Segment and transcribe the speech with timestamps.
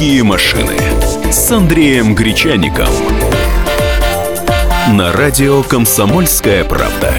[0.00, 0.78] «Русские машины»
[1.30, 2.88] с Андреем Гречаником.
[4.94, 7.12] На радио «Комсомольская правда».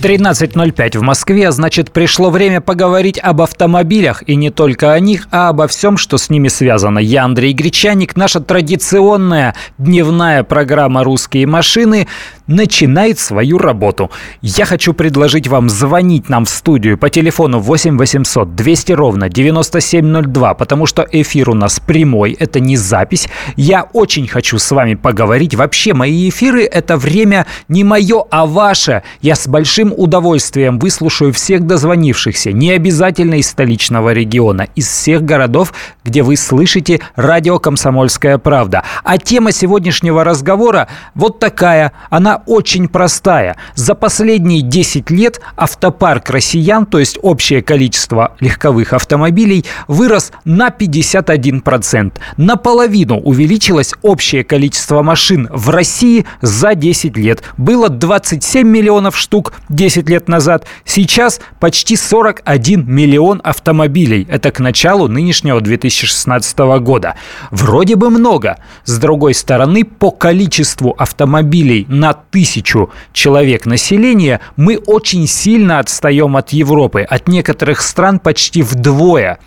[0.00, 5.26] 13.05 в Москве, а значит, пришло время поговорить об автомобилях, и не только о них,
[5.32, 7.00] а обо всем, что с ними связано.
[7.00, 12.06] Я Андрей Гречаник, наша традиционная дневная программа «Русские машины»
[12.46, 14.10] начинает свою работу.
[14.42, 20.54] Я хочу предложить вам звонить нам в студию по телефону 8 800 200 ровно 9702,
[20.54, 23.28] потому что эфир у нас прямой, это не запись.
[23.56, 25.54] Я очень хочу с вами поговорить.
[25.54, 29.02] Вообще, мои эфиры– это время не мое, а ваше.
[29.20, 35.72] Я с большим удовольствием выслушаю всех дозвонившихся, не обязательно из столичного региона, из всех городов,
[36.04, 38.84] где вы слышите радио «Комсомольская правда».
[39.04, 41.92] А тема сегодняшнего разговора вот такая.
[42.10, 43.56] Она очень простая.
[43.74, 52.12] За последние 10 лет автопарк россиян, то есть общее количество легковых автомобилей, вырос на 51%.
[52.36, 57.42] Наполовину увеличилось общее количество машин в России за 10 лет.
[57.56, 60.66] Было 27 миллионов штук 10 лет назад.
[60.84, 64.26] Сейчас почти 41 миллион автомобилей.
[64.30, 67.14] Это к началу нынешнего 2016 года.
[67.50, 68.58] Вроде бы много.
[68.84, 76.50] С другой стороны, по количеству автомобилей на тысячу человек населения, мы очень сильно отстаем от
[76.50, 79.38] Европы, от некоторых стран почти вдвое.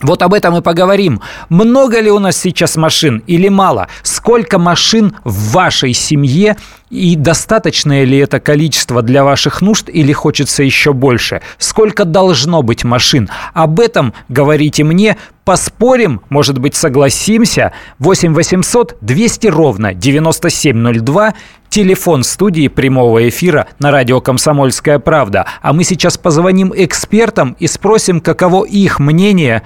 [0.00, 1.20] Вот об этом и поговорим.
[1.50, 3.88] Много ли у нас сейчас машин или мало?
[4.02, 6.56] Сколько машин в вашей семье
[6.88, 11.42] и достаточное ли это количество для ваших нужд или хочется еще больше?
[11.58, 13.28] Сколько должно быть машин?
[13.52, 15.18] Об этом говорите мне.
[15.44, 17.72] Поспорим, может быть, согласимся.
[17.98, 21.34] 8 800 200 ровно 9702
[21.68, 25.44] телефон студии прямого эфира на радио «Комсомольская правда».
[25.60, 29.62] А мы сейчас позвоним экспертам и спросим, каково их мнение,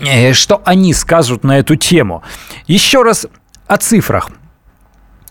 [0.00, 2.22] э, что они скажут на эту тему.
[2.66, 3.26] Еще раз
[3.66, 4.30] о цифрах.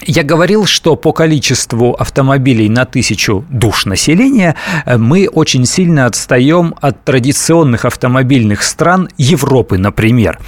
[0.01, 6.75] Я говорил, что по количеству автомобилей на тысячу душ населения э, мы очень сильно отстаем
[6.81, 10.39] от традиционных автомобильных стран Европы, например.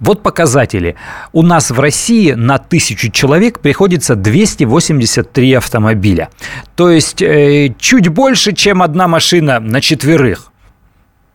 [0.00, 0.96] Вот показатели.
[1.32, 6.30] У нас в России на тысячу человек приходится 283 автомобиля.
[6.74, 10.51] То есть э, чуть больше, чем одна машина на четверых.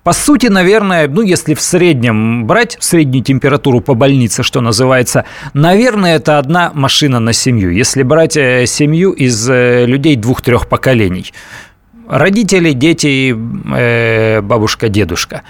[0.07, 6.15] По сути, наверное, ну, если в среднем брать среднюю температуру по больнице, что называется, наверное,
[6.15, 7.71] это одна машина на семью.
[7.71, 11.33] Если брать э, семью из э, людей двух-трех поколений.
[12.07, 13.35] Родители, дети,
[13.75, 15.41] э, бабушка, дедушка.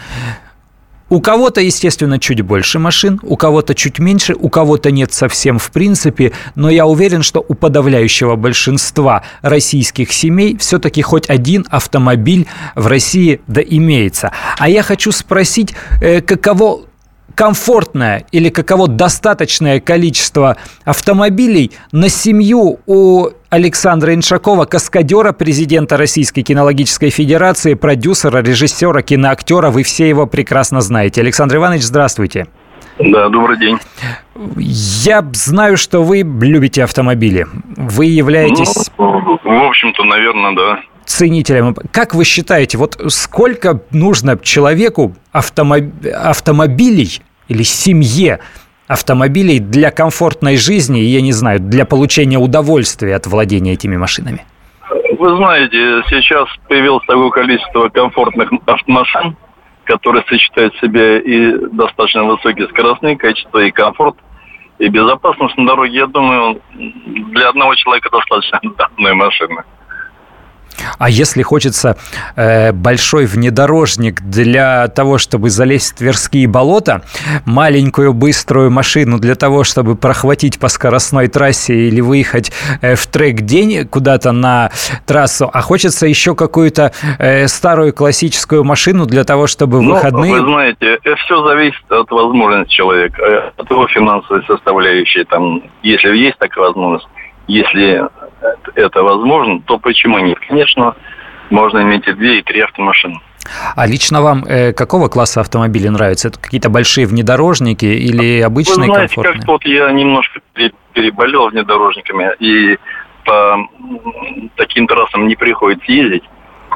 [1.09, 5.71] У кого-то, естественно, чуть больше машин, у кого-то чуть меньше, у кого-то нет совсем в
[5.71, 12.87] принципе, но я уверен, что у подавляющего большинства российских семей все-таки хоть один автомобиль в
[12.87, 14.31] России да имеется.
[14.57, 16.86] А я хочу спросить, э, каково
[17.37, 27.11] комфортное или каково достаточное количество автомобилей на семью у Александра Иншакова, каскадера, президента Российской кинологической
[27.11, 29.69] федерации, продюсера, режиссера, киноактера.
[29.69, 31.21] Вы все его прекрасно знаете.
[31.21, 32.47] Александр Иванович, здравствуйте.
[32.97, 33.77] Да, добрый день.
[34.57, 37.45] Я знаю, что вы любите автомобили.
[37.75, 38.89] Вы являетесь...
[38.97, 41.73] Ну, в общем-то, наверное, да ценителям.
[41.91, 45.85] Как вы считаете, вот сколько нужно человеку автомоб...
[46.13, 48.39] автомобилей или семье
[48.87, 54.45] автомобилей для комфортной жизни я не знаю, для получения удовольствия от владения этими машинами?
[55.19, 59.35] Вы знаете, сейчас появилось такое количество комфортных автомашин,
[59.83, 64.15] которые сочетают в себе и достаточно высокие скоростные качества, и комфорт,
[64.79, 65.97] и безопасность на дороге.
[65.97, 69.63] Я думаю, для одного человека достаточно одной машины.
[70.97, 71.97] А если хочется
[72.35, 77.01] э, большой внедорожник для того, чтобы залезть в Тверские болота,
[77.45, 83.87] маленькую быструю машину для того, чтобы прохватить по скоростной трассе или выехать э, в трек-день
[83.87, 84.71] куда-то на
[85.05, 90.33] трассу, а хочется еще какую-то э, старую классическую машину для того, чтобы ну, выходные...
[90.33, 95.23] Вы знаете, это все зависит от возможности человека, э, от его финансовой составляющей.
[95.25, 97.07] Там, если есть такая возможность,
[97.47, 98.07] если
[98.75, 100.37] это возможно, то почему нет?
[100.47, 100.95] Конечно,
[101.49, 103.19] можно иметь и две, и три автомашины.
[103.75, 106.27] А лично вам э, какого класса автомобили нравятся?
[106.27, 109.39] Это какие-то большие внедорожники или обычные Вы знаете, комфортные?
[109.39, 110.41] как вот я немножко
[110.93, 112.77] переболел внедорожниками, и
[113.25, 113.57] по
[114.55, 116.23] таким трассам не приходится ездить.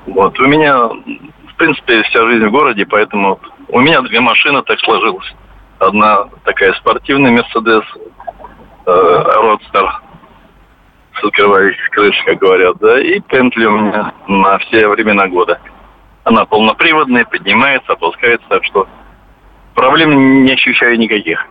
[0.05, 0.39] Вот.
[0.39, 5.33] У меня, в принципе, вся жизнь в городе, поэтому у меня две машины так сложилось.
[5.79, 7.83] Одна такая спортивная Мерседес,
[8.85, 10.01] э, Родстер,
[11.21, 15.59] с открывающей крышей, как говорят, да, и Пентли у меня на все времена года.
[16.23, 18.87] Она полноприводная, поднимается, опускается, так что
[19.75, 21.45] проблем не ощущаю никаких.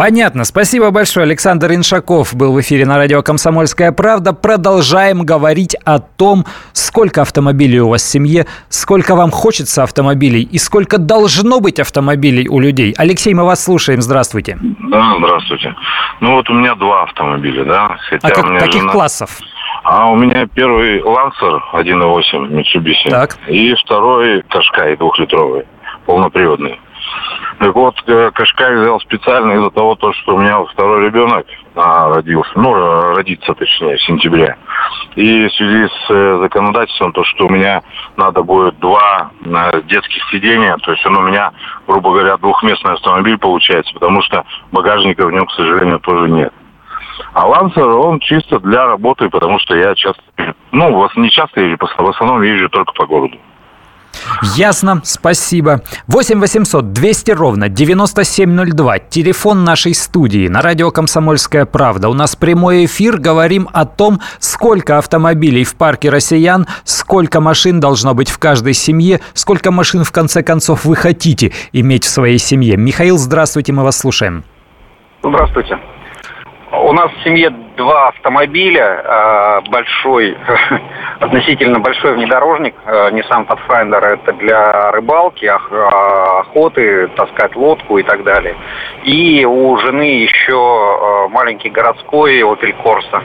[0.00, 0.44] Понятно.
[0.44, 1.24] Спасибо большое.
[1.24, 4.32] Александр Иншаков был в эфире на радио «Комсомольская правда».
[4.32, 10.56] Продолжаем говорить о том, сколько автомобилей у вас в семье, сколько вам хочется автомобилей и
[10.56, 12.94] сколько должно быть автомобилей у людей.
[12.96, 14.00] Алексей, мы вас слушаем.
[14.00, 14.56] Здравствуйте.
[14.62, 15.74] Да, здравствуйте.
[16.20, 17.98] Ну вот у меня два автомобиля, да.
[18.08, 18.92] Хотя а как, каких жена...
[18.94, 19.38] классов?
[19.84, 23.10] А у меня первый Lancer 1.8 Mitsubishi.
[23.10, 23.36] Так.
[23.48, 25.66] И второй Qashqai двухлитровый,
[26.06, 26.80] полноприводный.
[27.60, 32.08] Так вот, э, Кашкай взял специально из-за того, то, что у меня второй ребенок а,
[32.08, 32.72] родился, ну,
[33.14, 34.56] родится, точнее, в сентябре.
[35.14, 37.82] И в связи с э, законодательством, то, что у меня
[38.16, 41.52] надо будет два э, детских сидения, то есть он у меня,
[41.86, 44.42] грубо говоря, двухместный автомобиль получается, потому что
[44.72, 46.54] багажника в нем, к сожалению, тоже нет.
[47.34, 50.22] А Лансер, он чисто для работы, потому что я часто,
[50.72, 53.36] ну, не часто езжу, в основном езжу только по городу.
[54.56, 55.82] Ясно, спасибо.
[56.06, 58.98] 8 800 200 ровно 9702.
[58.98, 62.08] Телефон нашей студии на радио «Комсомольская правда».
[62.08, 63.18] У нас прямой эфир.
[63.18, 69.20] Говорим о том, сколько автомобилей в парке россиян, сколько машин должно быть в каждой семье,
[69.34, 72.76] сколько машин, в конце концов, вы хотите иметь в своей семье.
[72.76, 74.44] Михаил, здравствуйте, мы вас слушаем.
[75.22, 75.78] Здравствуйте.
[76.72, 77.50] У нас в семье
[77.80, 80.36] два автомобиля, а, большой,
[81.20, 88.22] относительно большой внедорожник, а, Nissan Pathfinder, это для рыбалки, а, охоты, таскать лодку и так
[88.22, 88.54] далее.
[89.04, 93.22] И у жены еще маленький городской Opel Corsa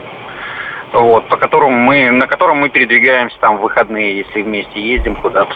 [0.93, 5.53] вот, по которому мы, на котором мы передвигаемся там в выходные, если вместе ездим куда-то.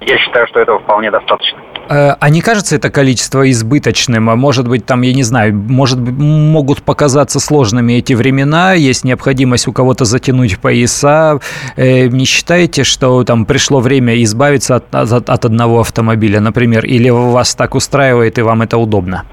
[0.00, 1.60] Я считаю, что этого вполне достаточно.
[1.88, 4.28] Э, а не кажется это количество избыточным?
[4.30, 9.68] А может быть, там, я не знаю, может могут показаться сложными эти времена, есть необходимость
[9.68, 11.38] у кого-то затянуть пояса.
[11.76, 17.10] Э, не считаете, что там пришло время избавиться от, от, от одного автомобиля, например, или
[17.10, 19.24] вас так устраивает и вам это удобно?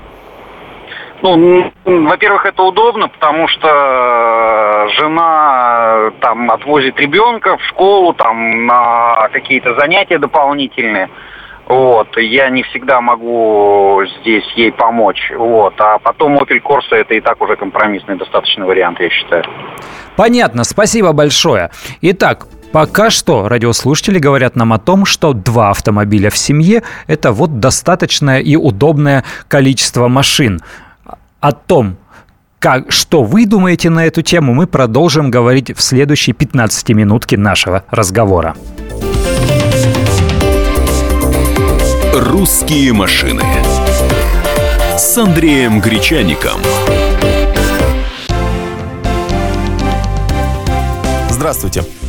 [1.23, 9.73] Ну, во-первых, это удобно, потому что жена там отвозит ребенка в школу, там на какие-то
[9.75, 11.09] занятия дополнительные.
[11.67, 15.31] Вот, я не всегда могу здесь ей помочь.
[15.35, 19.43] Вот, а потом Opel Corsa это и так уже компромиссный достаточный вариант, я считаю.
[20.15, 21.71] Понятно, спасибо большое.
[22.01, 27.59] Итак, Пока что радиослушатели говорят нам о том, что два автомобиля в семье– это вот
[27.59, 30.59] достаточное и удобное количество машин.
[31.39, 31.97] О том,
[32.57, 38.55] как, что вы думаете на эту тему, мы продолжим говорить в следующей 15-минутке нашего разговора.
[42.15, 43.41] «Русские машины»
[44.95, 46.61] с Андреем Гречаником.
[51.31, 51.83] Здравствуйте.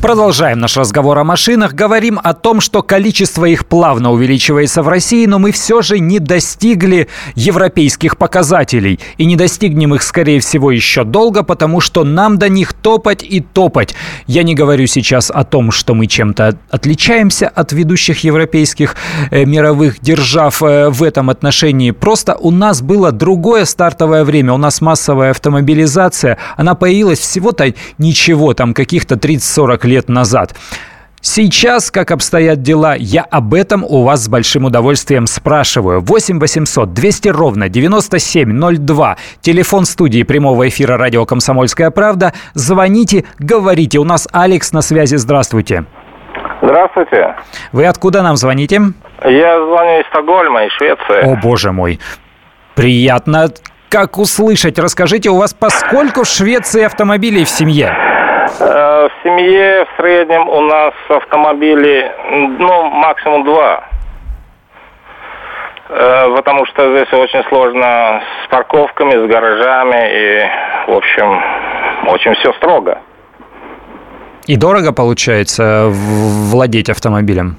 [0.00, 1.74] Продолжаем наш разговор о машинах.
[1.74, 6.20] Говорим о том, что количество их плавно увеличивается в России, но мы все же не
[6.20, 9.00] достигли европейских показателей.
[9.16, 13.40] И не достигнем их, скорее всего, еще долго, потому что нам до них топать и
[13.40, 13.96] топать.
[14.28, 18.94] Я не говорю сейчас о том, что мы чем-то отличаемся от ведущих европейских
[19.32, 21.90] э, мировых держав э, в этом отношении.
[21.90, 24.52] Просто у нас было другое стартовое время.
[24.52, 26.38] У нас массовая автомобилизация.
[26.56, 30.54] Она появилась всего-то ничего, там каких-то 30-40 лет назад.
[31.20, 36.00] Сейчас, как обстоят дела, я об этом у вас с большим удовольствием спрашиваю.
[36.00, 39.16] 8 800 200 ровно 9702.
[39.40, 42.32] Телефон студии прямого эфира радио «Комсомольская правда».
[42.54, 43.98] Звоните, говорите.
[43.98, 45.16] У нас Алекс на связи.
[45.16, 45.86] Здравствуйте.
[46.62, 47.34] Здравствуйте.
[47.72, 48.80] Вы откуда нам звоните?
[49.24, 51.32] Я звоню из Стокгольма, из Швеции.
[51.32, 51.98] О, боже мой.
[52.76, 53.50] Приятно.
[53.88, 54.78] Как услышать?
[54.78, 58.07] Расскажите, у вас поскольку в Швеции автомобилей в семье?
[58.60, 62.10] Э, в семье в среднем у нас автомобили,
[62.58, 63.84] ну, максимум два.
[65.88, 71.42] Э, потому что здесь очень сложно с парковками, с гаражами и, в общем,
[72.08, 72.98] очень все строго.
[74.46, 77.58] И дорого получается владеть автомобилем?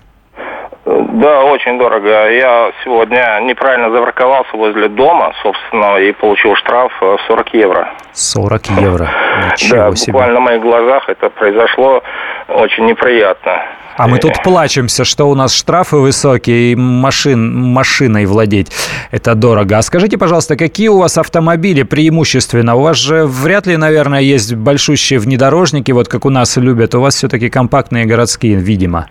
[1.19, 2.31] Да, очень дорого.
[2.31, 6.93] Я сегодня неправильно запарковался возле дома, собственно, и получил штраф
[7.27, 7.89] 40 евро.
[8.13, 9.09] 40 евро?
[9.51, 10.13] Ничего да, себе.
[10.13, 12.01] буквально на моих глазах это произошло
[12.47, 13.51] очень неприятно.
[13.97, 18.71] А мы тут плачемся, что у нас штрафы высокие, и машин, машиной владеть
[19.11, 19.77] это дорого.
[19.77, 22.75] А скажите, пожалуйста, какие у вас автомобили преимущественно?
[22.75, 26.95] У вас же вряд ли, наверное, есть большущие внедорожники, вот как у нас любят.
[26.95, 29.07] У вас все-таки компактные городские, видимо.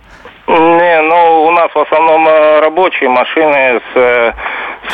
[0.49, 1.28] Не, ну
[1.59, 4.33] нас в основном э, рабочие машины с э,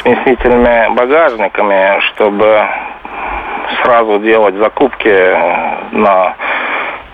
[0.02, 2.68] смесительными багажниками, чтобы
[3.84, 6.36] сразу делать закупки на,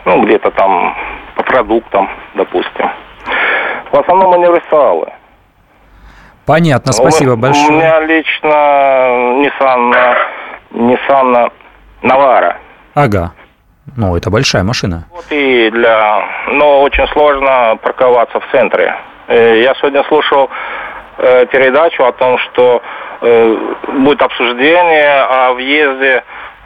[0.06, 0.96] ну, где-то там
[1.36, 2.90] по продуктам, допустим.
[3.92, 5.12] В основном универсалы.
[6.46, 7.68] Понятно, спасибо у, большое.
[7.68, 8.54] У меня лично
[9.42, 10.16] Nissan,
[10.72, 11.52] Nissan
[12.02, 12.56] Navara.
[12.96, 13.32] Ага.
[13.98, 15.04] Ну, это большая машина.
[15.12, 16.24] Вот и для...
[16.48, 18.96] Но очень сложно парковаться в центре.
[19.32, 20.50] Э, я сегодня слушал
[21.18, 22.82] э, передачу о том, что
[23.22, 23.58] э,
[23.94, 26.24] будет обсуждение о въезде,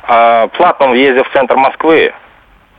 [0.07, 2.13] о платном въезде в центр Москвы.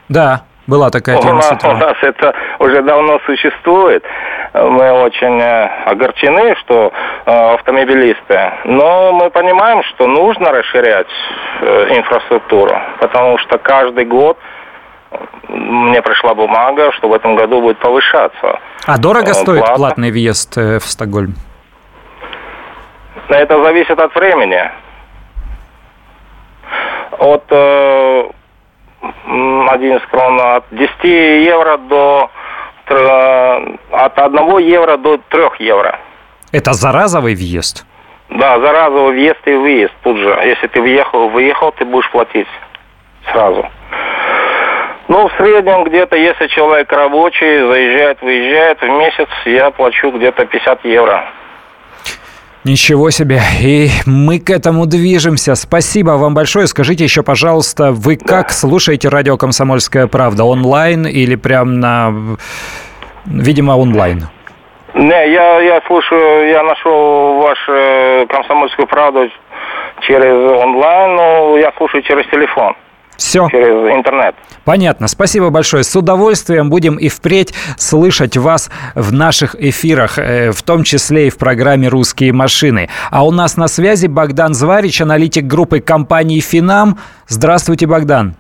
[0.09, 0.43] Да.
[0.67, 4.05] Была такая тема у нас, у нас это уже давно существует.
[4.53, 6.93] Мы очень огорчены, что
[7.25, 8.53] автомобилисты.
[8.65, 11.07] Но мы понимаем, что нужно расширять
[11.63, 14.39] инфраструктуру, потому что каждый год
[15.49, 18.61] мне пришла бумага, что в этом году будет повышаться.
[18.87, 19.77] А дорого стоит плата.
[19.77, 21.35] платный въезд в Стокгольм?
[23.29, 24.71] Это зависит от времени.
[27.19, 27.51] От
[29.69, 32.31] один крон от 10 евро до
[32.89, 35.99] от 1 евро до 3 евро.
[36.53, 37.85] Это за разовый въезд?
[38.29, 40.29] Да, за разовый въезд и выезд тут же.
[40.45, 42.49] Если ты въехал, выехал, ты будешь платить
[43.33, 43.67] сразу.
[45.09, 50.85] Ну, в среднем где-то, если человек рабочий, заезжает, выезжает, в месяц я плачу где-то 50
[50.85, 51.25] евро.
[52.65, 53.39] Ничего себе.
[53.63, 55.55] И мы к этому движемся.
[55.55, 56.67] Спасибо вам большое.
[56.67, 60.43] Скажите еще, пожалуйста, вы как слушаете радио «Комсомольская правда»?
[60.43, 62.13] Онлайн или прям на...
[63.25, 64.25] Видимо, онлайн.
[64.95, 69.31] Не, я, я слушаю, я нашел вашу э, «Комсомольскую правду»
[70.01, 72.75] через онлайн, но я слушаю через телефон.
[73.17, 73.49] Все.
[73.51, 74.35] Через интернет.
[74.65, 75.09] Понятно.
[75.09, 75.85] Спасибо большое.
[75.85, 81.31] С удовольствием будем и впредь слышать вас в наших эфирах, э, в том числе и
[81.31, 82.89] в программе «Русские машины».
[83.11, 86.99] А у нас на связи Богдан Зварич, аналитик группы компании «Финам».
[87.29, 88.35] Здравствуйте, Богдан.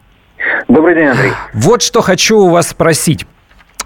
[0.68, 1.32] Добрый день, Андрей.
[1.54, 3.26] Вот что хочу у вас спросить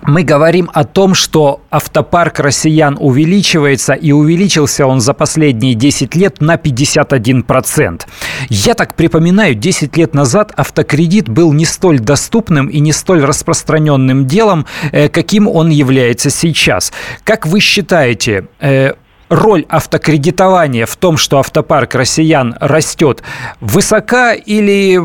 [0.02, 6.40] мы говорим о том, что автопарк россиян увеличивается, и увеличился он за последние 10 лет
[6.40, 8.02] на 51%.
[8.48, 14.26] Я так припоминаю, 10 лет назад автокредит был не столь доступным и не столь распространенным
[14.26, 16.92] делом, э, каким он является сейчас.
[17.24, 18.94] Как вы считаете, э,
[19.30, 23.22] роль автокредитования в том, что автопарк россиян растет,
[23.60, 24.96] высока или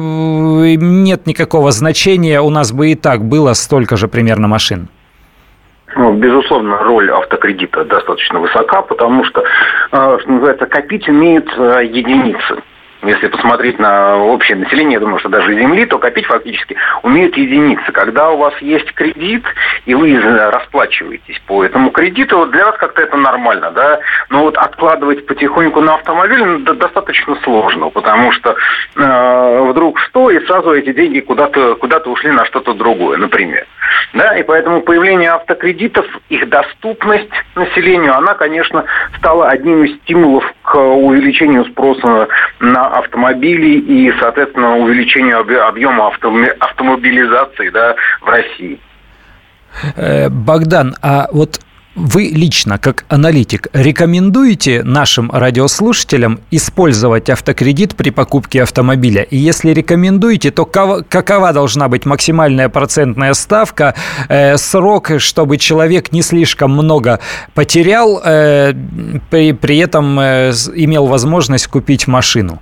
[0.75, 4.89] нет никакого значения, у нас бы и так было столько же примерно машин?
[5.96, 12.62] Ну, безусловно, роль автокредита достаточно высока, потому что, э, что называется, копить умеют э, единицы.
[13.05, 17.91] Если посмотреть на общее население, я думаю, что даже Земли, то копить фактически умеют единицы.
[17.91, 19.43] Когда у вас есть кредит,
[19.85, 24.00] и вы расплачиваетесь по этому кредиту, для вас как-то это нормально, да?
[24.29, 28.55] Но вот откладывать потихоньку на автомобиль ну, достаточно сложно, потому что
[28.95, 33.65] э, вдруг что, и сразу эти деньги куда-то куда ушли на что-то другое, например.
[34.14, 38.86] Да, и поэтому появление автокредитов, их доступность населению, она, конечно,
[39.18, 42.28] стала одним из стимулов к увеличению спроса
[42.60, 46.08] на автомобилей и, соответственно, увеличению объема
[46.60, 48.80] автомобилизации да, в России.
[49.96, 51.60] Э, Богдан, а вот
[51.96, 59.24] вы лично, как аналитик, рекомендуете нашим радиослушателям использовать автокредит при покупке автомобиля?
[59.24, 63.96] И если рекомендуете, то какова должна быть максимальная процентная ставка,
[64.28, 67.20] э, срок, чтобы человек не слишком много
[67.54, 68.74] потерял, э,
[69.30, 72.62] при, при этом э, имел возможность купить машину?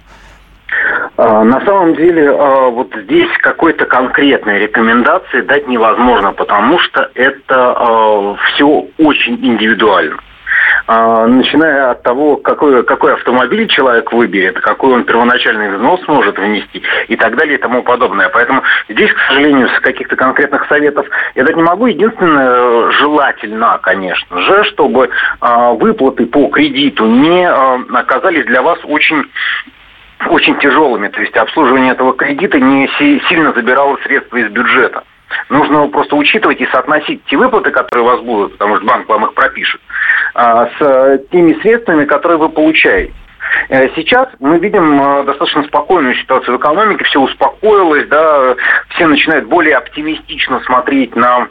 [1.16, 7.76] А, на самом деле, а, вот здесь какой-то конкретной рекомендации дать невозможно, потому что это
[7.78, 10.18] а, все очень индивидуально
[10.86, 17.16] начиная от того, какой, какой автомобиль человек выберет, какой он первоначальный взнос может внести и
[17.16, 18.30] так далее и тому подобное.
[18.30, 21.88] Поэтому здесь, к сожалению, с каких-то конкретных советов я дать не могу.
[21.88, 25.10] Единственное, желательно, конечно же, чтобы
[25.42, 29.26] выплаты по кредиту не оказались для вас очень
[30.30, 31.08] очень тяжелыми.
[31.08, 35.04] То есть обслуживание этого кредита не сильно забирало средства из бюджета.
[35.50, 39.26] Нужно просто учитывать и соотносить те выплаты, которые у вас будут, потому что банк вам
[39.26, 39.82] их пропишет,
[40.36, 43.14] с теми средствами, которые вы получаете.
[43.96, 48.56] Сейчас мы видим достаточно спокойную ситуацию в экономике, все успокоилось, да,
[48.90, 51.48] все начинают более оптимистично смотреть на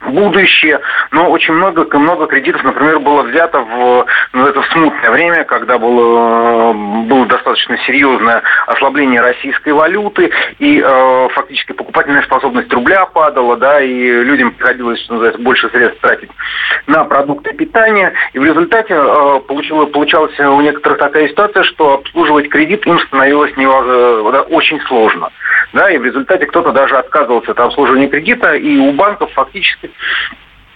[0.00, 5.44] будущее, но очень много, много кредитов, например, было взято в, ну, это в смутное время,
[5.44, 13.56] когда было, было достаточно серьезное ослабление российской валюты, и э, фактически покупательная способность рубля падала,
[13.56, 16.30] да, и людям приходилось, что называется, больше средств тратить
[16.86, 22.48] на продукты питания, и в результате э, получила, получалась у некоторых такая ситуация, что обслуживать
[22.48, 25.30] кредит им становилось невозможно, да, очень сложно,
[25.72, 29.90] да, и в результате кто-то даже отказывался от обслуживания кредита, и у банков фактически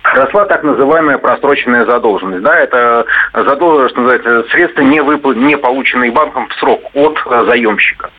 [0.03, 2.43] росла так называемая просроченная задолженность.
[2.43, 5.33] Да, это задолженность, что называется, средства, не, выпл...
[5.33, 8.11] не полученные банком в срок от э, заемщика.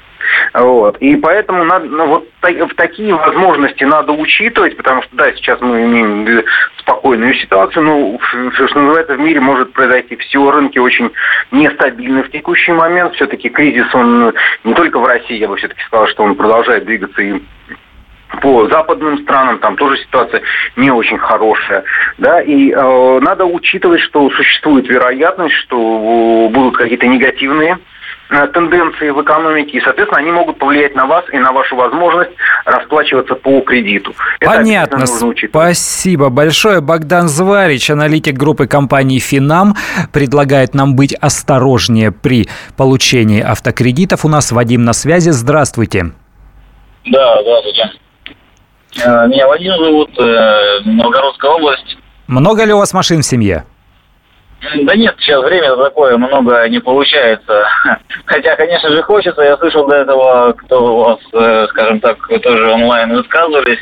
[0.53, 0.97] Вот.
[0.97, 5.83] И поэтому надо, ну, вот в такие возможности надо учитывать, потому что, да, сейчас мы
[5.83, 6.43] имеем
[6.77, 8.19] спокойную ситуацию, но,
[8.53, 11.11] что называется, в мире может произойти все, рынки очень
[11.51, 16.07] нестабильны в текущий момент, все-таки кризис, он не только в России, я бы все-таки сказал,
[16.07, 17.41] что он продолжает двигаться и
[18.41, 20.41] по западным странам там тоже ситуация
[20.75, 21.83] не очень хорошая,
[22.17, 27.77] да, и э, надо учитывать, что существует вероятность, что будут какие-то негативные
[28.53, 32.31] тенденции в экономике, и, соответственно, они могут повлиять на вас и на вашу возможность
[32.65, 34.13] расплачиваться по кредиту.
[34.39, 35.05] Понятно.
[35.05, 36.81] Спасибо большое.
[36.81, 39.75] Богдан Зварич, аналитик группы компании «Финам»,
[40.11, 42.47] предлагает нам быть осторожнее при
[42.77, 44.25] получении автокредитов.
[44.25, 45.29] У нас Вадим на связи.
[45.29, 46.11] Здравствуйте.
[47.05, 47.91] Да, здравствуйте.
[49.03, 51.97] Э, меня Вадим зовут, э, Новгородская область.
[52.27, 53.65] Много ли у вас машин в семье?
[54.83, 57.67] Да нет, сейчас время такое, много не получается.
[58.25, 59.41] Хотя, конечно же, хочется.
[59.41, 63.79] Я слышал до этого, кто у вас, э, скажем так, тоже онлайн высказывались.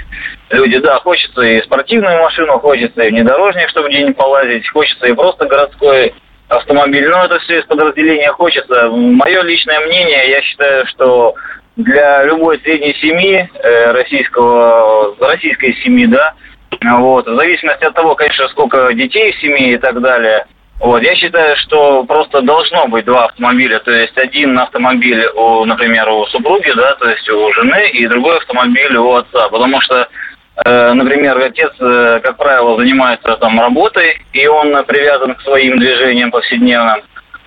[0.49, 5.45] Люди, да, хочется и спортивную машину, хочется и внедорожник, чтобы где-нибудь полазить, хочется и просто
[5.45, 6.13] городской
[6.49, 7.07] автомобиль.
[7.07, 8.89] Но это все из подразделения хочется.
[8.89, 11.35] Мое личное мнение, я считаю, что
[11.75, 16.33] для любой средней семьи э, российского, российской семьи, да,
[16.99, 20.45] вот, в зависимости от того, конечно, сколько детей в семье и так далее,
[20.81, 26.09] вот, я считаю, что просто должно быть два автомобиля, то есть один автомобиль у, например,
[26.09, 30.07] у супруги, да, то есть у жены, и другой автомобиль у отца, потому что
[30.65, 36.31] э, Например, отец, э, как правило, занимается там работой, и он привязан к своим движениям
[36.31, 37.03] повседневным.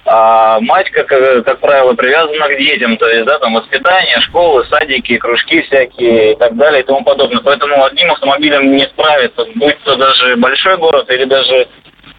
[0.07, 5.17] А мать, как, как правило, привязана к детям, то есть, да, там, воспитание, школы, садики,
[5.17, 7.43] кружки всякие и так далее и тому подобное.
[7.43, 11.67] Поэтому одним автомобилем не справиться, будь то даже большой город или даже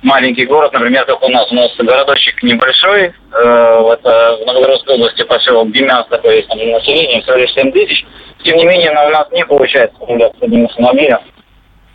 [0.05, 1.51] маленький город, например, как у нас.
[1.51, 7.21] У нас городочек небольшой, э, это в Новгородской области поселок Демяс, такой есть там население,
[7.21, 8.05] всего лишь 7 тысяч.
[8.43, 11.19] Тем не менее, у нас не получается справляться с одним автомобилем.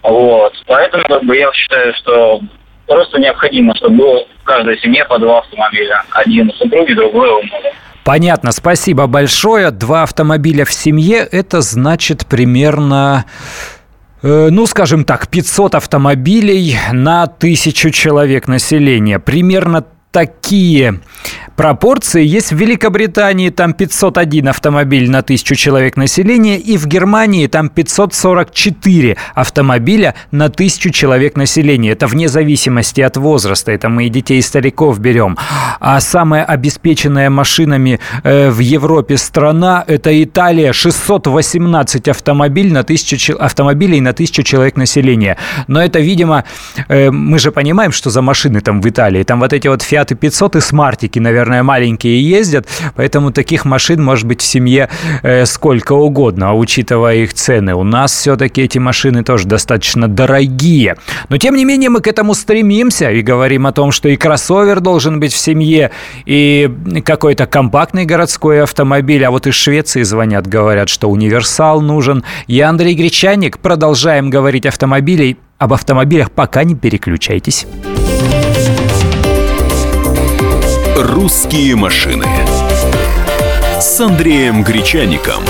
[0.02, 0.52] Вот.
[0.66, 2.40] Поэтому как бы, я считаю, что
[2.90, 6.02] Просто необходимо, чтобы было в каждой семье по два автомобиля.
[6.10, 7.70] Один у супруги, другой у мужа.
[8.04, 9.70] Понятно, спасибо большое.
[9.70, 13.26] Два автомобиля в семье– это значит примерно
[14.22, 19.18] ну, скажем так, 500 автомобилей на тысячу человек населения.
[19.18, 21.00] Примерно такие
[21.60, 27.68] пропорции есть в Великобритании, там 501 автомобиль на тысячу человек населения, и в Германии там
[27.68, 31.90] 544 автомобиля на тысячу человек населения.
[31.90, 35.36] Это вне зависимости от возраста, это мы и детей, и стариков берем.
[35.80, 44.00] А самая обеспеченная машинами э, в Европе страна– это Италия, 618 автомобиль на тысячу, автомобилей
[44.00, 45.36] на тысячу человек населения.
[45.66, 46.44] Но это, видимо,
[46.88, 49.24] э, мы же понимаем, что за машины там в Италии.
[49.24, 54.26] Там вот эти вот Fiat 500 и смартики, наверное, маленькие ездят, поэтому таких машин может
[54.26, 54.88] быть в семье
[55.22, 57.74] э, сколько угодно, а учитывая их цены.
[57.74, 60.96] У нас все-таки эти машины тоже достаточно дорогие.
[61.28, 64.80] Но, тем не менее, мы к этому стремимся и говорим о том, что и кроссовер
[64.80, 65.90] должен быть в семье,
[66.24, 66.70] и
[67.04, 69.24] какой-то компактный городской автомобиль.
[69.24, 72.24] А вот из Швеции звонят, говорят, что универсал нужен.
[72.46, 73.58] Я Андрей Гречаник.
[73.58, 75.36] Продолжаем говорить автомобилей.
[75.58, 77.66] Об автомобилях пока не переключайтесь.
[81.02, 82.26] «Русские машины»
[83.80, 85.42] с Андреем Гречаником.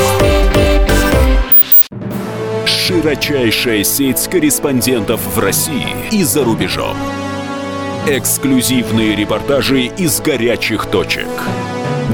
[2.64, 6.96] Широчайшая сеть корреспондентов в России и за рубежом.
[8.06, 11.26] Эксклюзивные репортажи из горячих точек.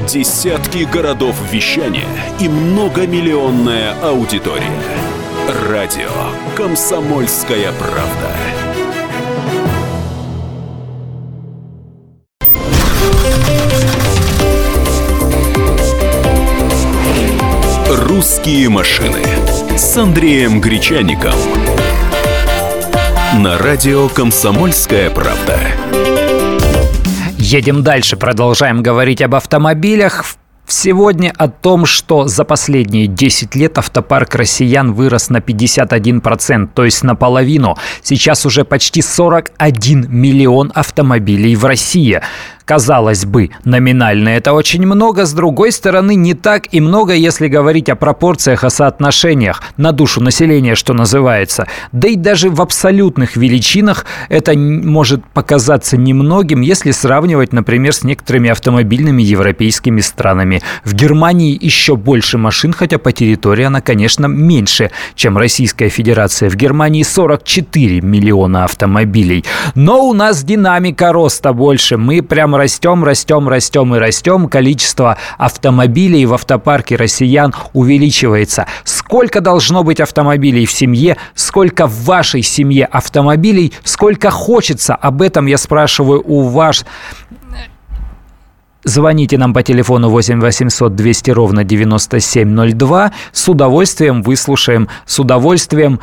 [0.07, 4.65] Десятки городов вещания и многомиллионная аудитория.
[5.69, 6.09] Радио
[6.55, 8.36] «Комсомольская правда».
[18.17, 19.21] «Русские машины»
[19.77, 21.35] с Андреем Гречаником
[23.35, 25.59] на радио «Комсомольская правда».
[27.37, 30.36] Едем дальше, продолжаем говорить об автомобилях.
[30.69, 37.03] Сегодня о том, что за последние 10 лет автопарк россиян вырос на 51%, то есть
[37.03, 37.77] наполовину.
[38.03, 42.21] Сейчас уже почти 41 миллион автомобилей в России.
[42.67, 47.87] Казалось бы, номинально это очень много, с другой стороны не так и много, если говорить
[47.87, 51.65] о пропорциях, о соотношениях на душу населения, что называется.
[51.93, 58.49] Да и даже в абсолютных величинах это может показаться немногим, если сравнивать, например, с некоторыми
[58.49, 60.56] автомобильными европейскими странами.
[60.83, 66.49] В Германии еще больше машин, хотя по территории она, конечно, меньше, чем Российская Федерация.
[66.49, 69.45] В Германии 44 миллиона автомобилей.
[69.75, 71.97] Но у нас динамика роста больше.
[71.97, 74.47] Мы прямо растем, растем, растем и растем.
[74.47, 78.67] Количество автомобилей в автопарке россиян увеличивается.
[78.83, 81.17] Сколько должно быть автомобилей в семье?
[81.35, 83.73] Сколько в вашей семье автомобилей?
[83.83, 84.95] Сколько хочется?
[84.95, 86.85] Об этом я спрашиваю у вас.
[88.87, 93.11] Звоните нам по телефону 8 800 200 ровно 9702.
[93.33, 95.99] С удовольствием выслушаем, с удовольствием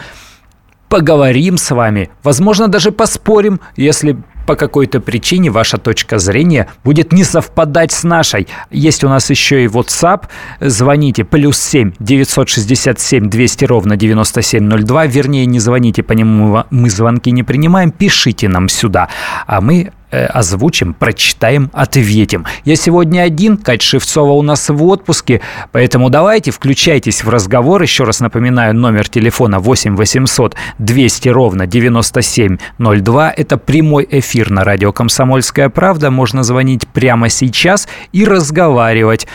[0.90, 2.11] поговорим с вами.
[2.23, 8.49] Возможно, даже поспорим, если по какой-то причине ваша точка зрения будет не совпадать с нашей.
[8.70, 10.25] Есть у нас еще и WhatsApp.
[10.61, 15.07] Звоните плюс 7 967 200 ровно 9702.
[15.07, 17.90] Вернее, не звоните по нему, мы звонки не принимаем.
[17.92, 19.09] Пишите нам сюда.
[19.47, 22.47] А мы озвучим, прочитаем, ответим.
[22.64, 25.40] Я сегодня один, Кать Шевцова у нас в отпуске,
[25.73, 27.83] поэтому давайте включайтесь в разговор.
[27.83, 33.31] Еще раз напоминаю, номер телефона 8 800 200 ровно 9702.
[33.31, 36.11] Это прямой эфир на радио «Комсомольская правда».
[36.11, 39.27] Можно звонить прямо сейчас и разговаривать.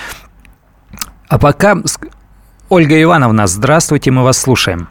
[1.27, 1.77] А пока...
[2.69, 4.89] Ольга Ивановна, здравствуйте, мы вас слушаем.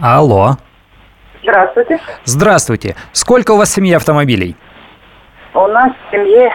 [0.00, 0.56] Алло.
[1.42, 2.00] Здравствуйте.
[2.24, 2.96] Здравствуйте.
[3.12, 4.56] Сколько у вас в семье автомобилей?
[5.54, 6.54] У нас в семье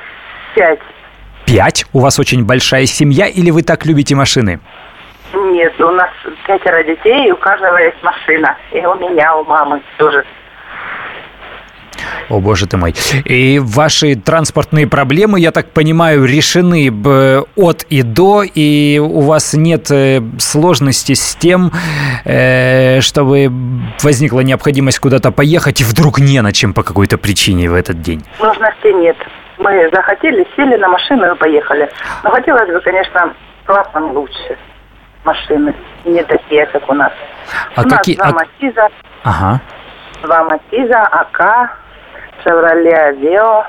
[0.56, 0.80] пять.
[1.46, 1.86] Пять?
[1.94, 4.60] У вас очень большая семья или вы так любите машины?
[5.34, 6.10] Нет, у нас
[6.48, 8.56] пятеро детей, и у каждого есть машина.
[8.72, 10.26] И у меня, у мамы тоже.
[12.30, 12.94] О, боже ты мой.
[13.26, 16.92] И ваши транспортные проблемы, я так понимаю, решены
[17.56, 21.72] от и до, и у вас нет э, сложности с тем,
[22.26, 23.52] э, чтобы
[24.02, 28.24] возникла необходимость куда-то поехать, и вдруг не на чем по какой-то причине в этот день?
[28.38, 29.18] Сложности нет.
[29.58, 31.90] Мы захотели, сели на машину и поехали.
[32.24, 33.34] Но хотелось бы, конечно,
[33.66, 34.58] классом лучше
[35.24, 37.12] машины, не такие, как у нас.
[37.76, 38.18] А у какие?
[38.18, 38.46] нас два а...
[38.46, 38.90] Матиза,
[39.24, 39.62] ага.
[40.24, 41.78] два Матиза, АК,
[42.44, 43.64] Chevrolet Aveo.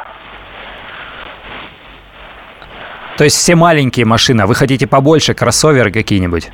[3.16, 6.50] То есть все маленькие машины, а вы хотите побольше, кроссоверы какие-нибудь?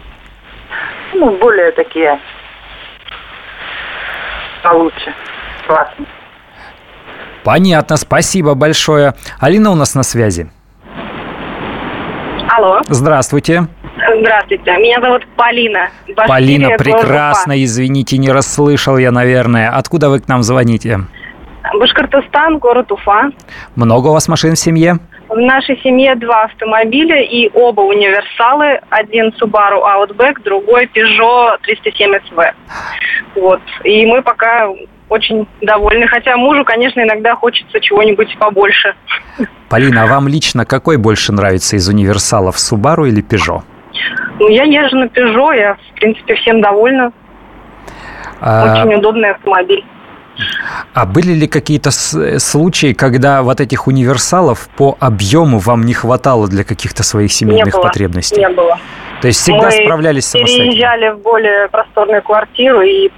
[1.13, 2.19] Ну, более такие
[4.65, 5.15] получше,
[5.67, 6.07] классно.
[7.45, 9.13] Понятно, спасибо большое.
[9.39, 10.51] Алина у нас на связи.
[12.49, 12.81] Алло.
[12.89, 13.67] Здравствуйте.
[14.21, 15.91] Здравствуйте, меня зовут Полина.
[16.09, 19.71] Башкирия, Полина, прекрасно, извините, не расслышал я, наверное.
[19.71, 21.01] Откуда вы к нам звоните?
[21.79, 23.31] Башкортостан, город Уфа.
[23.77, 24.99] Много у вас машин в семье?
[25.29, 28.81] В нашей семье два автомобиля и оба универсалы.
[28.91, 32.53] Один Subaru Outback, другой Peugeot 307 SV.
[33.37, 33.61] Вот.
[33.85, 34.69] И мы пока
[35.09, 36.07] очень довольны.
[36.07, 38.95] Хотя мужу, конечно, иногда хочется чего-нибудь побольше.
[39.69, 43.63] Полина, а вам лично какой больше нравится из универсалов, Subaru или Peugeot?
[44.39, 47.13] Ну, я езжу на Peugeot, я, в принципе, всем довольна.
[48.41, 48.85] А...
[48.85, 49.85] Очень удобный автомобиль.
[50.93, 56.65] А были ли какие-то случаи, когда вот этих универсалов по объему вам не хватало для
[56.65, 58.41] каких-то своих семейных не было, потребностей?
[58.41, 58.79] Не было.
[59.21, 60.73] То есть всегда Мы справлялись самостоятельно?
[60.73, 63.11] переезжали в более просторную квартиру, и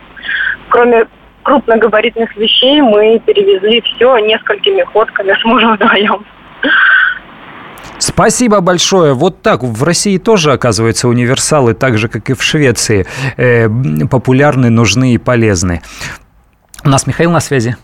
[0.68, 1.06] кроме
[1.42, 6.24] крупногабаритных вещей мы перевезли все несколькими ходками с мужем вдвоем.
[7.98, 9.14] Спасибо большое.
[9.14, 13.68] Вот так в России тоже, оказывается, универсалы, так же, как и в Швеции, э,
[14.10, 15.82] популярны, нужны и полезны.
[16.84, 17.76] У нас Михаил на связи.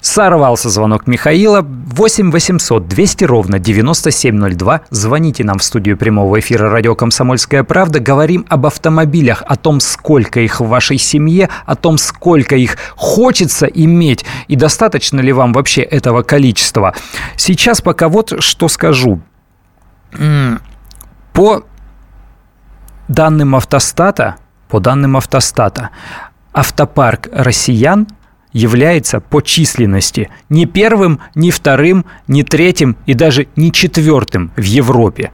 [0.00, 1.62] Сорвался звонок Михаила.
[1.62, 4.82] 8 800 200 ровно 9702.
[4.90, 8.00] Звоните нам в студию прямого эфира «Радио Комсомольская правда».
[8.00, 13.64] Говорим об автомобилях, о том, сколько их в вашей семье, о том, сколько их хочется
[13.66, 16.94] иметь и достаточно ли вам вообще этого количества.
[17.36, 19.22] Сейчас пока вот что скажу.
[21.32, 21.64] По
[23.08, 24.36] данным автостата,
[24.68, 25.90] по данным автостата,
[26.54, 28.06] автопарк россиян
[28.52, 35.32] является по численности не первым, не вторым, не третьим и даже не четвертым в Европе.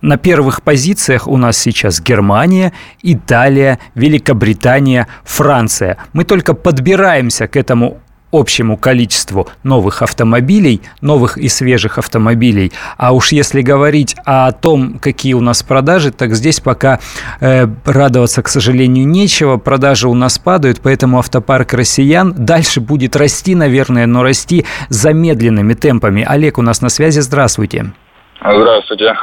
[0.00, 5.96] На первых позициях у нас сейчас Германия, Италия, Великобритания, Франция.
[6.12, 7.98] Мы только подбираемся к этому
[8.34, 12.72] общему количеству новых автомобилей, новых и свежих автомобилей.
[12.96, 17.00] А уж если говорить о том, какие у нас продажи, так здесь пока
[17.40, 19.56] э, радоваться, к сожалению, нечего.
[19.56, 26.24] Продажи у нас падают, поэтому автопарк россиян дальше будет расти, наверное, но расти замедленными темпами.
[26.26, 27.20] Олег у нас на связи.
[27.20, 27.92] Здравствуйте.
[28.40, 29.14] Здравствуйте.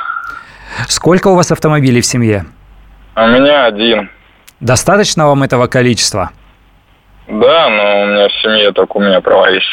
[0.87, 2.45] Сколько у вас автомобилей в семье?
[3.15, 4.09] У меня один.
[4.59, 6.31] Достаточно вам этого количества?
[7.39, 9.67] Да, но у меня в семье только у меня права есть.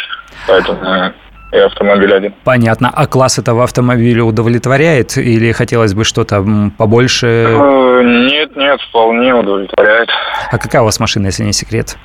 [0.46, 1.12] Поэтому
[1.50, 2.34] и автомобиль один.
[2.44, 2.90] Понятно.
[2.94, 6.44] А класс этого автомобиля удовлетворяет или хотелось бы что-то
[6.76, 7.26] побольше?
[7.26, 10.10] Э, нет, нет, вполне удовлетворяет.
[10.52, 11.96] А какая у вас машина, если не секрет?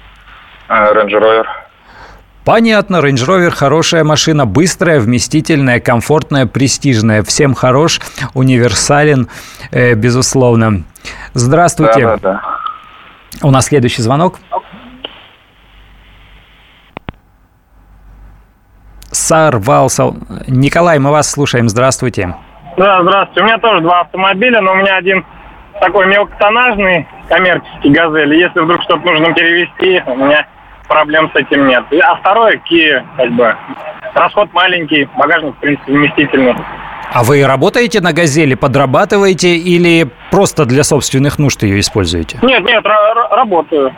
[0.70, 1.46] Э, Range Rover.
[2.46, 7.22] Понятно, Range Rover хорошая машина, быстрая, вместительная, комфортная, престижная.
[7.24, 8.00] Всем хорош,
[8.34, 9.28] универсален,
[9.72, 10.84] э, безусловно.
[11.34, 12.02] Здравствуйте.
[12.02, 12.42] Да, да, да.
[13.42, 14.40] У нас следующий звонок.
[19.14, 20.14] Сорвался.
[20.48, 21.70] Николай, мы вас слушаем.
[21.70, 22.36] Здравствуйте.
[22.78, 23.42] Да, здравствуйте.
[23.42, 25.26] У меня тоже два автомобиля, но у меня один
[25.80, 28.34] такой мелкотонажный коммерческий «Газель».
[28.36, 30.46] Если вдруг что-то нужно перевести, у меня
[30.88, 31.84] проблем с этим нет.
[32.04, 33.56] А второй Kia, как бы,
[34.14, 36.56] расход маленький, багажник, в принципе, вместительный.
[37.12, 42.40] А вы работаете на «Газели», подрабатываете или просто для собственных нужд ее используете?
[42.42, 42.84] Нет, нет,
[43.32, 43.94] работаю.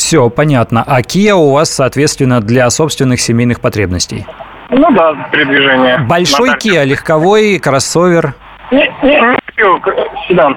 [0.00, 0.82] Все, понятно.
[0.86, 4.26] А Kia у вас, соответственно, для собственных семейных потребностей?
[4.70, 5.98] Ну да, передвижение.
[6.08, 8.32] Большой Kia, легковой, кроссовер?
[8.70, 10.56] Не, не, не седан.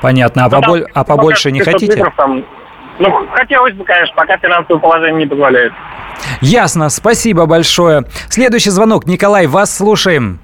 [0.00, 0.46] Понятно.
[0.46, 0.86] А, да, поболь...
[0.94, 2.02] а побольше не хотите?
[2.16, 2.46] Там,
[2.98, 5.74] ну, хотелось бы, конечно, пока финансовое положение не позволяет.
[6.40, 8.04] Ясно, спасибо большое.
[8.30, 9.06] Следующий звонок.
[9.06, 10.40] Николай, вас слушаем.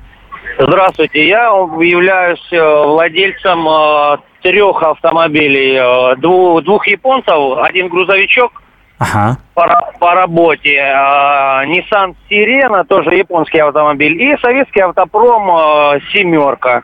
[0.58, 5.76] Здравствуйте, я являюсь э, владельцем э, трех автомобилей.
[5.76, 8.62] Э, двух, двух японцев, один грузовичок
[8.98, 9.38] ага.
[9.54, 16.82] по, по работе, Nissan Sirena, тоже японский автомобиль, и советский автопром «семерка».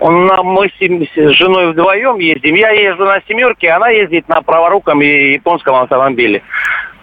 [0.00, 2.54] Он, мы с женой вдвоем ездим.
[2.54, 6.42] Я езжу на семерке, она ездит на праворуком и японском автомобиле.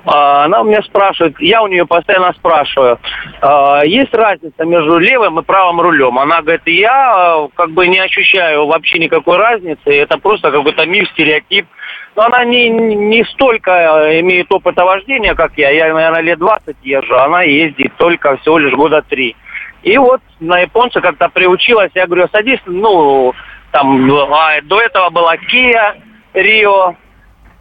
[0.08, 2.98] А, она у меня спрашивает, я у нее постоянно спрашиваю,
[3.42, 6.18] а, есть разница между левым и правым рулем?
[6.18, 11.10] Она говорит, я а, как бы не ощущаю вообще никакой разницы, это просто какой-то миф,
[11.10, 11.68] стереотип.
[12.16, 15.70] Но она не, не столько имеет опыта вождения, как я.
[15.72, 19.36] Я, наверное, лет 20 езжу, она ездит только всего лишь года три.
[19.84, 23.34] И вот на японца как-то приучилась, я говорю, садись, ну,
[23.72, 26.02] там, а, до этого была Kia,
[26.34, 26.96] Рио,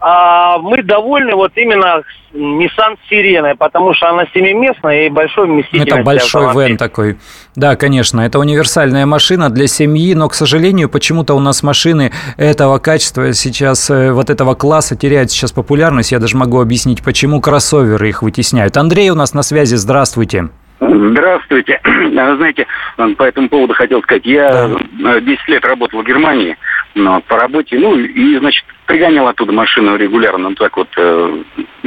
[0.08, 5.90] а мы довольны вот именно Nissan Сиреной, потому что она семиместная и большой вместительность.
[5.90, 7.16] Это большой вен такой.
[7.56, 12.78] Да, конечно, это универсальная машина для семьи, но, к сожалению, почему-то у нас машины этого
[12.78, 16.12] качества сейчас, э, вот этого класса теряют сейчас популярность.
[16.12, 18.76] Я даже могу объяснить, почему кроссоверы их вытесняют.
[18.76, 20.50] Андрей у нас на связи, здравствуйте.
[20.78, 21.80] Здравствуйте.
[21.84, 22.66] Вы знаете,
[23.16, 24.70] по этому поводу хотел сказать, я
[25.20, 26.56] 10 лет работал в Германии
[26.96, 31.42] но по работе, ну, и, значит, пригонял оттуда машину регулярно, ну, так вот, э,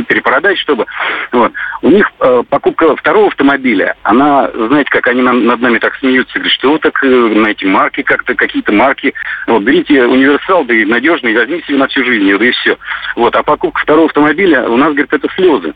[0.07, 0.85] перепродать, чтобы...
[1.31, 1.51] Вот.
[1.81, 6.35] У них э, покупка второго автомобиля, она, знаете, как они нам, над нами так смеются,
[6.35, 9.13] говорят, что вот так, э, эти марки как-то, какие-то марки,
[9.47, 12.77] вот, берите универсал, да и надежный, возьмите себе на всю жизнь, да и все.
[13.15, 15.73] Вот, а покупка второго автомобиля у нас, говорит, это слезы.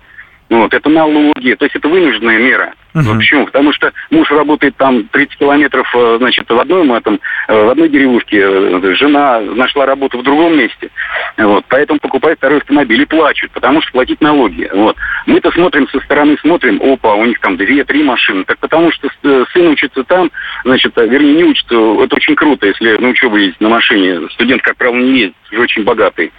[0.49, 2.73] Вот, это налоги, то есть это вынужденная мера.
[2.93, 3.17] Uh-huh.
[3.17, 3.45] Почему?
[3.45, 7.89] Потому что муж работает там 30 километров, э, значит, в одной этом, э, в одной
[7.89, 10.89] деревушке, э, жена нашла работу в другом месте.
[11.37, 14.69] Вот, поэтому покупает второй автомобиль и плачут, потому что платить налоги.
[14.71, 14.95] Вот.
[15.25, 18.43] Мы-то смотрим со стороны, смотрим, опа, у них там две-три машины.
[18.43, 20.29] Так потому что сын учится там,
[20.63, 24.29] значит, вернее, не учится, это очень круто, если на учебу ездить на машине.
[24.33, 26.31] Студент, как правило, не ездит, уже очень богатый.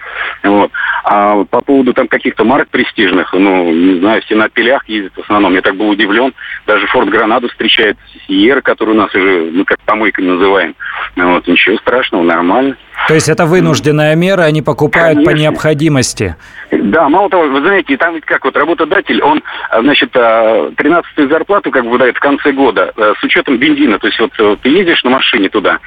[0.44, 0.70] Вот.
[1.04, 5.20] А по поводу там каких-то марок престижных, ну, не знаю, все на пилях ездят в
[5.20, 5.54] основном.
[5.54, 6.32] Я так был удивлен.
[6.66, 10.74] Даже Форд Гранаду встречает Сиера, который у нас уже, мы как помойкой называем.
[11.16, 12.76] Вот, ничего страшного, нормально.
[13.08, 15.32] То есть это вынужденная мера, они покупают Конечно.
[15.32, 16.36] по необходимости?
[16.70, 21.28] Да, мало того, вы знаете, там ведь как вот работодатель, он, а, значит, 13-ю а,
[21.28, 23.98] зарплату как бы выдает в конце года а, с учетом бензина.
[23.98, 25.78] То есть вот ты едешь на машине туда,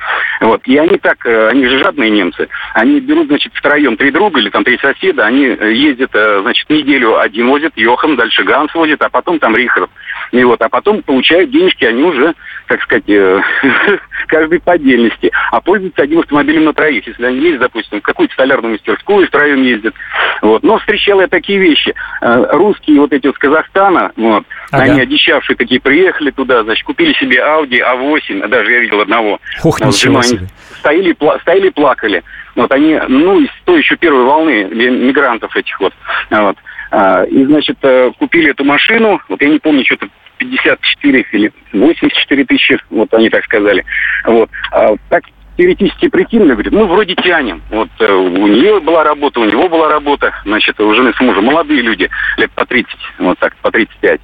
[0.41, 4.49] вот, и они так, они же жадные немцы, они берут, значит, втроем три друга или
[4.49, 9.39] там три соседа, они ездят, значит, неделю один возит, Йохан, дальше Ганс возит, а потом
[9.39, 9.89] там Рихард.
[10.31, 12.33] И вот, а потом получают денежки, они уже,
[12.67, 13.41] как сказать, э,
[14.27, 15.31] каждый по отдельности.
[15.51, 16.96] А пользуются одним автомобилем на троих.
[17.05, 19.93] Если они ездят, допустим, в какую-то столярную мастерскую втроем ездят.
[20.41, 20.63] Вот.
[20.63, 21.93] Но встречал я такие вещи.
[22.21, 24.83] Э, русские вот эти вот с Казахстана, вот, ага.
[24.83, 29.39] они одичавшие такие, приехали туда, значит, купили себе Audi A8, даже я видел одного.
[29.63, 30.47] Ух, вот, ничего себе.
[30.79, 32.23] Стояли, пла- стояли, плакали.
[32.55, 35.93] Вот они, ну, из той еще первой волны мигрантов этих вот.
[36.31, 36.57] вот.
[36.89, 40.07] А, и, значит, э, купили эту машину, вот я не помню, что-то
[40.38, 43.83] 54 или 84 тысячи, вот они так сказали.
[44.25, 44.49] Вот.
[44.71, 45.23] А, так
[45.57, 47.61] теоретически прикинули, говорит, ну, вроде тянем.
[47.69, 51.45] Вот э, у нее была работа, у него была работа, значит, у жены с мужем
[51.45, 52.89] молодые люди, лет по 30,
[53.19, 54.19] вот так, по 35.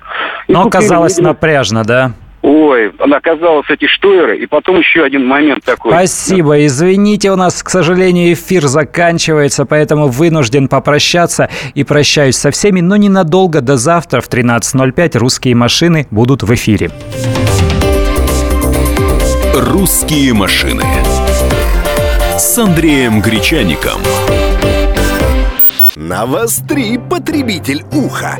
[0.48, 2.14] И Но оказалось видимо, напряжно, да?
[2.44, 5.94] Ой, оказалось эти штойеры, и потом еще один момент такой.
[5.94, 12.82] Спасибо, извините, у нас, к сожалению, эфир заканчивается, поэтому вынужден попрощаться и прощаюсь со всеми,
[12.82, 16.92] но ненадолго, до завтра в 13.05 русские машины будут в эфире.
[19.56, 20.84] «Русские машины»
[22.38, 24.02] с Андреем Гречаником.
[25.96, 28.40] Навостри, потребитель уха!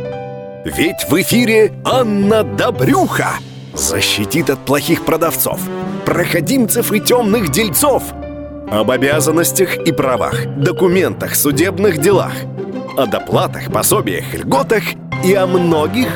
[0.66, 3.34] Ведь в эфире Анна Добрюха–
[3.74, 5.60] Защитит от плохих продавцов,
[6.06, 8.04] проходимцев и темных дельцов.
[8.72, 12.34] Об обязанностях и правах, документах, судебных делах,
[12.98, 14.84] о доплатах, пособиях, льготах
[15.24, 16.08] и о многих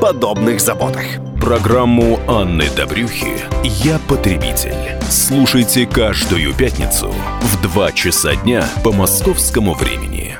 [0.00, 1.04] подобных заботах.
[1.40, 4.76] Программу Анны Добрюхи «Я потребитель».
[5.10, 10.36] Слушайте каждую пятницу в 2 часа дня по московскому времени.